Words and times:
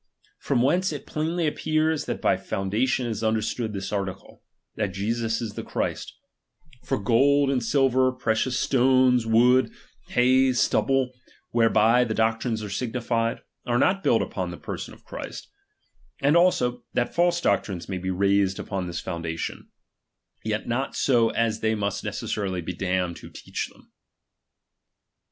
From 0.39 0.63
whence 0.63 0.91
it 0.91 1.05
plainly 1.05 1.45
appears, 1.45 2.05
that 2.05 2.23
by 2.23 2.35
founda 2.35 2.87
tion 2.87 3.05
is 3.05 3.23
understood 3.23 3.71
this 3.71 3.91
article, 3.93 4.41
that 4.75 4.93
Jesus 4.95 5.41
is 5.41 5.53
the 5.53 5.61
Christ: 5.61 6.17
for 6.83 6.97
gold, 6.97 7.51
and 7.51 7.63
silver, 7.63 8.11
precious 8.11 8.57
stones, 8.57 9.27
wood, 9.27 9.71
hay, 10.07 10.53
stubble, 10.53 11.11
whereby 11.51 12.03
the 12.03 12.15
doctrines 12.15 12.63
are 12.63 12.69
signified, 12.71 13.41
are 13.67 13.77
not 13.77 14.03
built 14.03 14.23
upon 14.23 14.49
the 14.49 14.57
person 14.57 14.95
of 14.95 15.03
Christ: 15.05 15.49
and 16.19 16.35
also, 16.35 16.81
that 16.93 17.13
false 17.13 17.39
doctrines 17.39 17.87
may 17.87 17.99
be 17.99 18.09
raised 18.09 18.57
upon 18.57 18.87
this 18.87 19.01
foun 19.01 19.21
dation; 19.21 19.67
yet 20.43 20.67
not 20.67 20.95
so 20.95 21.29
as 21.29 21.59
they 21.59 21.75
must 21.75 22.03
necessarily 22.03 22.61
be 22.61 22.73
damned 22.73 23.19
who 23.19 23.29
teach 23.29 23.67
them. 23.71 23.91